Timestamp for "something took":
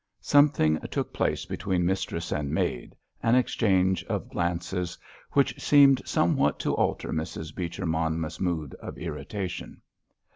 0.19-1.13